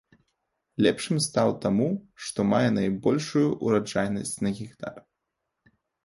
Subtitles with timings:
[0.83, 1.89] Лепшым стаў таму,
[2.27, 4.95] што мае найбольшую ураджайнасць на гектар.